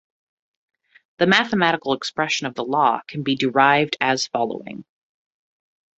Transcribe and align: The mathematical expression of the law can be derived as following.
The 1.19 1.27
mathematical 1.27 1.93
expression 1.93 2.47
of 2.47 2.55
the 2.55 2.63
law 2.63 3.01
can 3.07 3.21
be 3.21 3.35
derived 3.35 3.97
as 4.01 4.25
following. 4.25 4.83